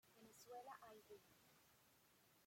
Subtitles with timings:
[0.17, 1.05] Venezuela, Av.